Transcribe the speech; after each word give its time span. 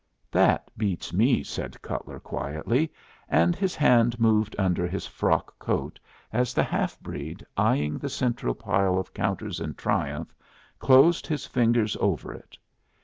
"That 0.31 0.71
beats 0.75 1.13
me," 1.13 1.43
said 1.43 1.79
Cutler, 1.83 2.19
quietly, 2.19 2.91
and 3.29 3.55
his 3.55 3.75
hand 3.75 4.19
moved 4.19 4.55
under 4.57 4.87
his 4.87 5.05
frock 5.05 5.59
coat, 5.59 5.99
as 6.33 6.55
the 6.55 6.63
half 6.63 6.99
breed, 7.01 7.45
eyeing 7.55 7.99
the 7.99 8.09
central 8.09 8.55
pile 8.55 8.97
of 8.97 9.13
counters 9.13 9.59
in 9.59 9.75
triumph, 9.75 10.33
closed 10.79 11.27
his 11.27 11.45
fingers 11.45 11.95
over 11.97 12.33
it. 12.33 12.57